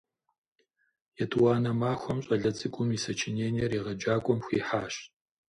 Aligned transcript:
Етӏуанэ 1.23 1.71
махуэм 1.79 2.19
щӏалэ 2.25 2.51
цӏыкӏум 2.57 2.89
и 2.95 2.97
сочиненэр 3.03 3.71
егъэджакӏуэм 3.79 4.39
хуихьащ. 4.45 4.95